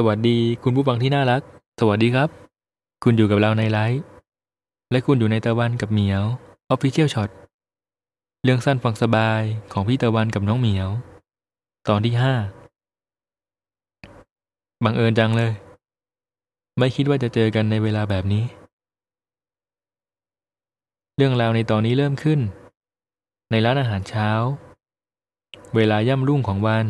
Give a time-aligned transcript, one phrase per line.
[0.00, 1.42] สวัสดีคุณผู้ฟังที่น่ารัก
[1.80, 2.28] สวัสดีครับ
[3.04, 4.02] คุณอยู่กับเราในไลฟ์
[4.90, 6.24] และคุณอยู่ในตะวันกับเหมียว
[6.74, 7.30] Official Shot
[8.44, 9.42] เรื่องสั้นฟังสบาย
[9.72, 10.88] ของพี่ตะวันกับน้องเหมียว
[11.88, 12.34] ตอนที่ห้า
[14.84, 15.52] บังเอิญจังเลย
[16.78, 18.44] ไม่คิดว่าจะเจอกันในเวลาแบบนี้
[21.16, 22.40] เรื่องราวในตอนนี้เริ่มขึ้น
[23.50, 24.30] ในร้านอาหารเช้า
[25.76, 26.86] เวลาย่ำรุ่งของวัน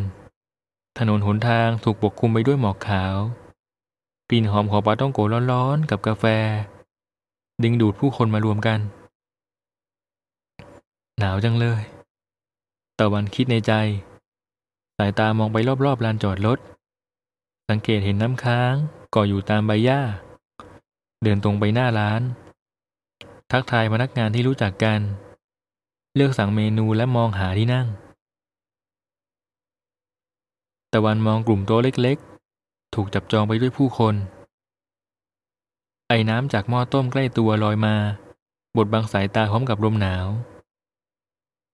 [1.01, 3.15] ถนนหนทางถูกปกคลุมไปด้วยหมอกขาว
[4.29, 5.19] กลิ่นหอมของปาต้องโก
[5.51, 6.25] ร้อนๆกับกาแฟ
[7.63, 8.79] ดึงดูดผู้คนมารวมกัน
[11.19, 11.81] หนาวจังเลย
[12.99, 13.71] ตะวันคิดในใจ
[14.97, 16.59] สายตามองไปรอบๆลานจอดรถ
[17.69, 18.73] สังเกตเห็นน้ำค้าง
[19.15, 20.01] ก่ออยู่ตามใบหญ้า
[21.23, 22.21] เดินตรงไปหน้าร้าน
[23.51, 24.99] ทักทายพนักงานที่รู้จักกัน
[26.15, 27.87] เลือกสั่งเมนูและมองหาที่นั่ง
[30.93, 34.15] ตะวันมองกลุ่มโต๊ะเล็กๆ ถูกจับจองไปด้วยผู้คน
[36.07, 37.95] ไอ้น้ำจากหม้อต้มใกล้ตัวลอยมา
[38.77, 40.27] บดบังสายตาพร้อมกับลมหนาว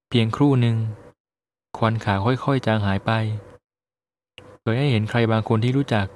[0.10, 0.78] เพียงครู่หนึ่ง
[1.78, 3.12] ควันขาวค่อยๆ จางหายไป
[4.60, 6.08] เผยให้เห็นใครบางคนที่รู้จัก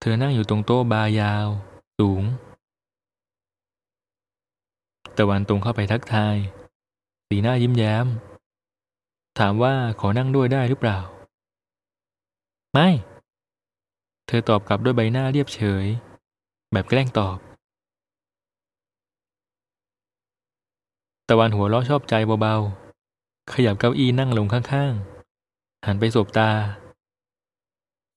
[0.00, 1.46] เธอนั่งอยู่ตรงโต๊ะบาร์ยาว
[1.98, 2.22] สูง
[5.18, 6.36] ตะวันตรงเข้าไปทักทาย
[7.28, 8.06] สีหน้ายิ้มแย้ม
[9.38, 10.98] ถามว่าขอนั่งด้วยได้หรือเปล่า
[12.74, 12.88] ไม่
[14.26, 15.86] เธอตอบกลับด้วยใบหน้าเรียบเฉย
[16.72, 17.38] แบบแกล้งตอบ
[21.28, 26.50] ตะวันหัวเราะชอบใจเบาๆ ขยับเก้าอี้นั่งลงข้างๆ หันไปสบตา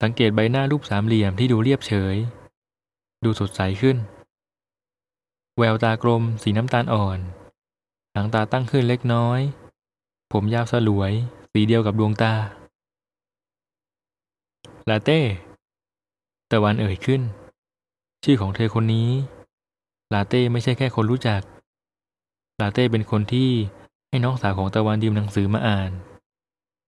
[0.01, 2.15] สังเกตใบหน้ารูปสามเหลี่ยมที่ดูเรียบเฉย
[3.23, 3.97] ดูสดใสขึ้น
[5.57, 7.19] แววตากลมสีน้ำตาลอ่อน
[8.15, 9.39] หางตาตั้งขึ้นเล็กน้อย
[10.31, 11.11] ผมยาวสลวย
[11.51, 12.33] สีเดียวกับดวงตา
[14.89, 15.19] ลาเต้
[16.51, 17.21] ตะวันเอ่ยขึ้น
[18.23, 19.09] ชื่อของเธอคนนี้
[20.13, 21.41] ลาเต้ไม่ใช่แค่คนรู้จัก
[22.61, 23.49] ลาเต้เป็นคนที่
[24.09, 25.91] ให้น้องสาวของตะวันยืมหนังสือมาอ่าน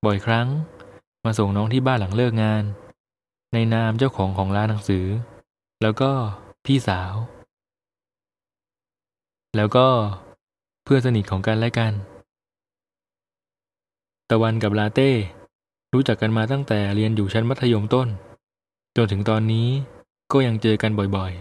[0.05, 0.47] บ่อยครั้ง
[1.25, 2.63] มาส่งน้องที่บ้านหลังเลิกงาน
[3.53, 5.05] ในนามเจ้าของของร้านหนังสือ
[5.81, 6.11] แล้วก็
[6.65, 7.13] พี่สาว
[9.55, 9.87] แล้วก็
[10.83, 11.93] เพื่อนสนิทของกันและกัน
[14.29, 15.11] ตะวันกับลาเต้
[15.93, 18.07] รู้จักกันมาตั้งแต่เรียนอยู่ชั้นมัธยมต้น
[18.95, 19.67] จนถึงตอนนี้
[20.31, 21.31] ก็ยังเจอกันบ่อย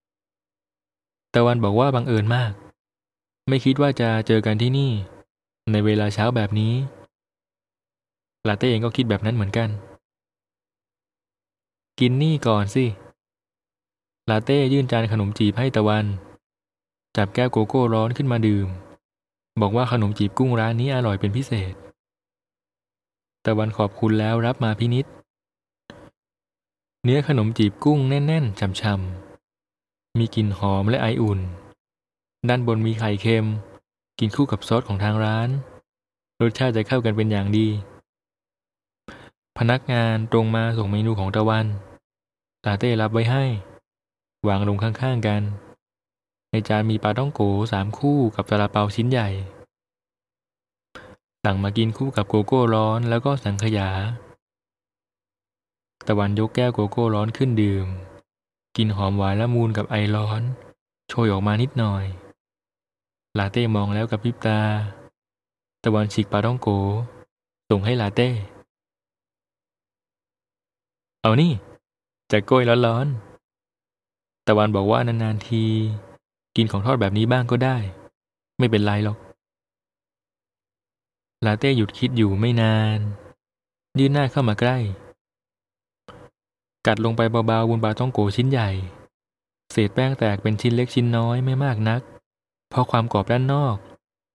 [0.00, 2.52] ๆ ตะวันบอกว่าบังเอิญมาก
[3.48, 4.90] ไม่คิดว่าจะเจอกันที่นี่
[5.72, 6.74] ในเวลาเช้าแบบนี้
[8.48, 9.68] ลาเต้เองก็คิดแบบนั้นเหมือนกัน
[12.00, 12.84] กินนี่ก่อนสิ
[14.30, 16.04] ลาเต้ยื่นจานขนมจีบให้ตะวัน
[17.16, 18.66] จับแก้วโกโก้ร้อนขึ้นมาดื่ม
[19.60, 21.74] บอกว่าขนมจีบกุ้งร้านนี้อร่อยเป็นพิเศษ
[23.46, 25.04] ตะวันขอบคุณแล้วรับมาพินิษ
[27.04, 31.40] เนื้อขนมจีบกุ้งแน่นๆช่ำๆ มีกลิ่นหอมและไออุ่น
[32.48, 33.46] ด้านบนมีไข่เค็ม
[34.18, 35.48] กินคู่กับซอสของทางร้าน
[36.40, 37.68] รสชาติจะเข้ากันเป็นอย่างดี
[39.58, 41.66] พนักงานตรงมาส่งเมนูของตะวัน
[42.66, 43.44] ลาเต้รับไว้ให้
[44.48, 45.42] วางลงข้างๆกัน
[46.50, 47.40] ในจานมีปลาต้องโก
[47.72, 49.28] สามคู่กับซาลาเปาชิ้นใหญ่
[51.48, 53.90] สั่งมากินคู่กับโกโก้ร้อนแล้วก็สังขยา
[56.08, 57.86] ตะวันยกแก้วโกโก้ร้อนขึ้นดื่ม
[58.76, 60.42] กินหอมหวานละมุนกับไอร้อน
[61.08, 62.04] โชยออกมานิดหน่อย
[63.38, 64.60] ลาเต้มองแล้วกับพริบตา
[65.84, 66.68] ตะวันฉีกปลาต้องโก
[67.70, 68.28] ส่งให้ลาเต้
[71.22, 71.52] เอานี่
[72.30, 75.64] จากกล้วยร้อนๆตะวันบอกว่านานๆที
[76.56, 77.76] กินของทอดแบบนี้บ้างก็ได้
[78.60, 79.18] ไม่เป็นไรหรอก
[81.44, 82.98] ลาเต้หยุดคิดอยู่ไม่นาน
[83.98, 84.78] ยื่นหน้าเข้ามาใกล้
[86.86, 88.70] กัดลงไปเบาๆบนปลาต้องโกชิ้นใหญ่
[89.72, 92.00] เศษแป้งแตกเป็นชิ้นเล็กชิ้นน้อยไม่มากนัก
[92.70, 93.76] เพราะความกรอบด้านนอก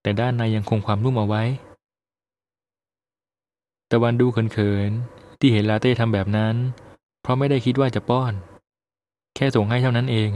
[0.02, 1.42] แต่ด้านในยังคงความนุ่มเอาไว้
[3.90, 6.54] ตะวันดูเขินๆ ที่เห็นลาเต้ทำแบบนั้น
[7.22, 8.32] เพราะไม่ได้คิดว่าจะป้อน
[9.34, 10.30] แค่ส่งให้เท่านั้นเอง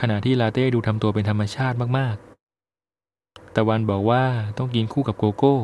[0.00, 2.29] ขณะที่ลาเต้ดูทำตัวเป็นธรรมชาติมากๆ
[3.56, 4.24] ตะวันบอกว่า
[4.58, 5.56] ต้องกินคู่กับโกโก้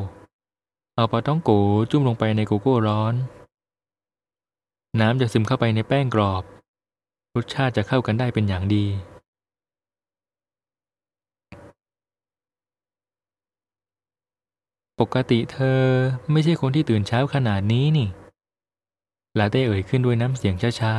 [0.95, 1.51] เอาปลาต้องโก
[1.91, 3.15] จุ่มลงไปในโกโก้ร้อน
[5.01, 6.43] น้ำจะซึมเข้าไปในแป้งกรอบ
[7.35, 8.87] รสชาติจะเข้ากันได้เป็นอย่างดี
[15.01, 15.83] ปกติเธอ
[16.33, 18.09] ไม่ใช่คนที่ตื่นเช้าขนาดนี้นี่
[19.39, 20.95] ลาเต้เอ่ยขึ้นด้วยน้ำเสียงช้า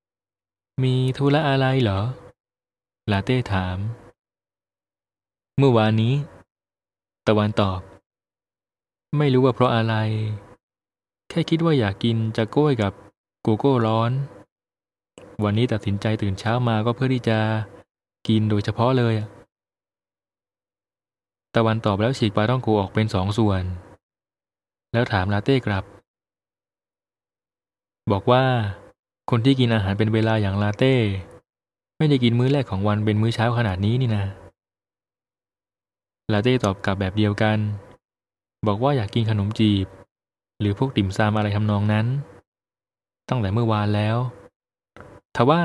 [0.00, 2.00] ๆ มีธุระอะไรเหรอ
[3.10, 3.78] ลาเต้ถาม
[5.58, 6.14] เมื่อวานนี้
[7.28, 7.80] ตะวันตอบ
[9.18, 9.94] ไม่รู้ว่าเพราะอะไร
[11.28, 12.92] แค่คิดว่าอยากกินจะโก้ยกับ
[13.42, 14.10] โกโก้ร้อน
[15.44, 17.38] วันนี้ตัดสินใจตื่นเช้ามาก็เพื่อที่จะ
[18.28, 19.28] กินโดยเฉพาะเลยอะ
[21.56, 23.62] ตะวันตอบแล้วฉีกปลาต้องโกออกเป็นสองส่วน
[24.92, 25.84] แล้วถามลาเต้กลับ
[28.12, 28.44] บอกว่า
[29.30, 30.94] คนที่กินอาหารเป็นเวลาอย่างลาเต้
[31.98, 34.24] ไม่ได้กินมื้อแรกของวันเป็นมื้อเช้าขนาดนี้นี่นะ
[36.32, 37.58] ลาเต้ตอบกลับแบบเดียวกัน
[38.66, 39.86] บอกว่าอยากกินขนมจีบ
[40.60, 42.06] หรือพวกติ่มซำอะไรทำนองนั้น
[43.28, 44.16] ตั้งแต่เมื่อวานแล้ว
[45.36, 45.62] ทว่า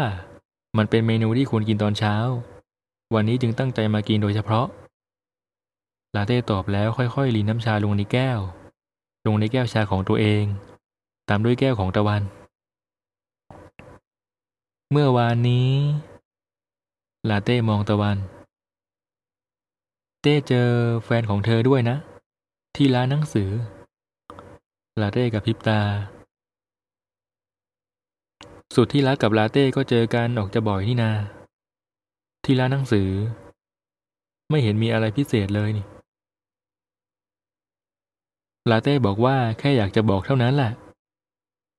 [0.78, 2.16] มันเป็นเมนูที่ควรกินตอนเช้า
[3.14, 4.66] วันนี้จึงตั้งใจมากินโดยเฉพาะ
[6.16, 8.40] ลาเต้ตอบแล้วค่อยๆลีน้ำชาลงในแก้ว
[9.28, 10.44] ลงในแก้วชาของตัวเอง
[11.30, 12.22] ตามด้วยแก้วของตะวัน
[14.92, 15.70] เมื่อวานนี้
[17.30, 18.18] ลาเต้มองตะวัน
[20.28, 20.70] เต้เจอ
[21.06, 21.98] แฟนของเธอด้วยนะ
[22.76, 23.50] ที่ร้านหนังสือ
[25.02, 25.82] ลาเต้กับพิบตา
[28.76, 31.12] สุดที่รักกับลาเต้ก็เจอกันออกจะบ่อยนี่นา
[32.46, 33.10] ที่ร้านหนังสือ
[34.50, 35.86] ไม่เห็นมีอะไรพิเศษเลยนี่
[38.70, 40.72] ลาเต้บอกว่าแค่อยากจะบอกเท่านั้นแหละ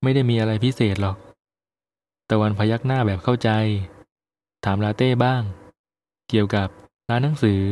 [0.03, 1.17] ไม่ได้มีอะไรพิเศษหรอก
[2.31, 3.51] ตะวันพยักหน้าแบบเข้าใจ
[4.65, 5.43] ถามลาเต้บ้าง
[6.29, 6.69] เกี่ยวกับ
[7.11, 7.63] ร้านหนังสือ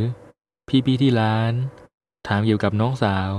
[0.69, 1.53] พี่ๆที่ร้าน
[2.29, 3.31] ถามเกี่ยวกับน้องสาว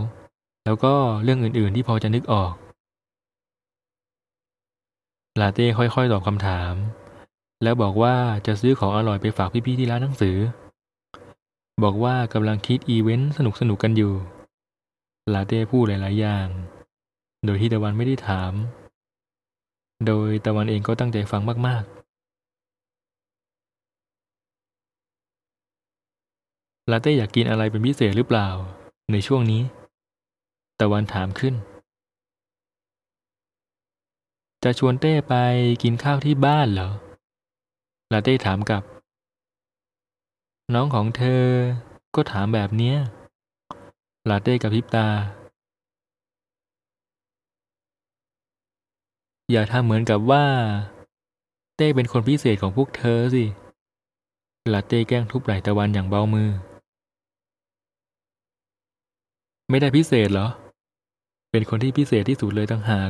[0.66, 0.94] แล้วก็
[1.24, 2.54] เรื่องอื่นๆที่พอจะนึกออก
[5.39, 6.74] ลาเต้ค่อยๆตอบคำถาม
[7.63, 8.16] แล้วบอกว่า
[8.48, 10.38] จะซื้อของอร่อยไปฝากพี่ๆที่ร้านหนังสือ
[11.83, 13.39] บอกว่ากำลังคิดอีเวนต์ส
[13.69, 14.13] นุกๆกันอยู่
[15.33, 16.48] ลาเต้พูดหลายๆอย่าง
[17.45, 18.54] โดยที่ตะวันไม่ได้ถาม
[20.06, 22.05] โดยตะวันเองก็ตั้งใจฟังมากๆ
[26.92, 28.50] ลาเต้อยากกินอะไรเป็นพิเศษหรือเปล่า
[29.12, 29.62] ในช่วงนี้
[30.80, 31.54] ตะวันถามขึ้น
[34.64, 35.36] จะชวนเต้ไป
[35.84, 36.90] กินข้าวที่บ้านเหรอ
[38.14, 38.84] ลาเต้ถามกลับ
[40.74, 41.44] น้องของเธอ
[42.16, 42.98] ก็ถามแบบเนี้ย
[44.30, 45.08] ลาเต้กับพริบตา
[49.52, 50.46] อย่าทำเหมือนกับว่า
[51.76, 53.46] เต้เป็นคนพิเศษของพวกเธอสิ
[54.74, 56.50] ลาเต้แกล้งทุบไหล่ตะวันอย่างเบามือ
[59.70, 60.48] ไม่ได้พิเศษเหรอ
[61.52, 63.02] เป็นคนที่พิเศษที่สุดเลยตั้งหา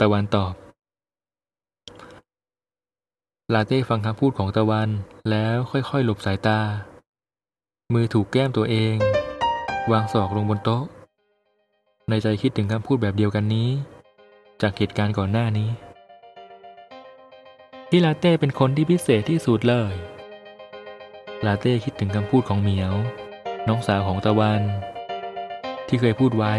[0.00, 0.52] ตะวันตอบ
[3.54, 4.88] ลาเต้ฟังคำพูดของตะวัน
[5.30, 6.60] แล้วค่อยๆ หลบสายตา
[7.94, 8.94] มือถูกแก้มตัวเอง
[9.92, 10.84] วางศอกลงบนโต๊ะ
[12.08, 13.68] ในใจคิดถึงคำพูดแบบเดียวกันนี้
[14.62, 15.68] จากเหตุการณ์ก่อนหน้านี้
[17.88, 19.94] ที่ลาเต้เป็นคนที่พิเศษที่สุดเลย
[21.46, 22.94] ลาเต้คิดถึงคำพูดของเหมียว
[23.68, 24.62] น้องสาวของตะวัน
[25.88, 26.54] ที่เคยพูดไว้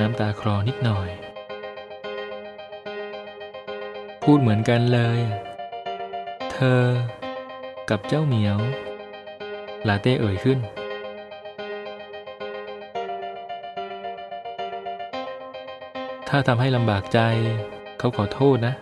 [0.00, 1.08] น้ำตาคลอนิดหน่อย
[4.24, 5.20] พูดเหมือนกันเลย
[6.52, 6.82] เธอ
[7.90, 8.58] กับเจ้าเหมียว
[9.88, 10.58] ลาเต้เอ่ยขึ้น
[16.28, 17.18] ถ้าทำให้ลำบากใจ
[17.98, 18.74] เขาขอโทษนะ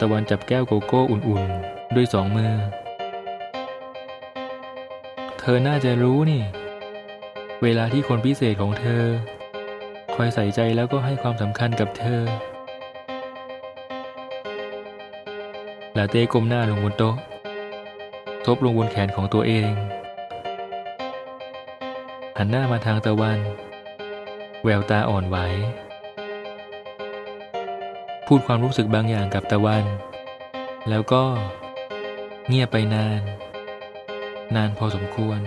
[0.00, 2.52] ตะวันจับแก้วโกโก้อุ่นๆ ด้วยสองมือ
[5.38, 6.42] เธอน่าจะรู้นี่
[7.64, 9.04] เวลาที่คนพิเศษของเธอ
[10.14, 12.22] คอยใส่ใจแล้วก็ให้ความสำคัญกับเธอ
[15.96, 17.16] ลาเต้ก้มหน้าลงบนโต๊ะ
[18.46, 19.70] ทบลงบนแขนของตัวเอง
[22.36, 23.38] หันหน้ามาทางตะวัน
[24.64, 25.36] แววตาอ่อนไหว
[28.26, 29.84] พูดความรู้สึกบางอย่างกับตะวัน
[30.90, 31.22] แล้วก็
[32.48, 33.20] เงียบไปนาน
[34.56, 35.40] นานพอสมควร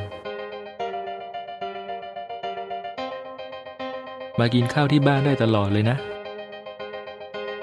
[4.43, 5.97] มากินข้าวที่บ้านได้ตลอดเลยนะ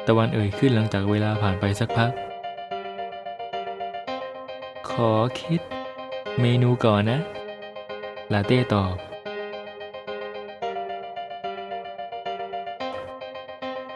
[0.07, 2.11] ตะวันเอ่ยขึ้นหลังจากเวลาผ่านไปสักพัก
[4.91, 5.61] ขอคิด
[6.41, 7.21] เมนูก่อนนะ
[8.33, 8.95] ลาเต้ตอบ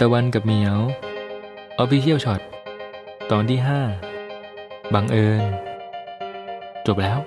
[0.00, 0.78] ตะวันกับเหมียว
[1.78, 2.40] official short
[3.30, 3.58] ตอนที่
[4.26, 5.42] 5 บังเอิญ
[6.86, 7.18] จบแล้ว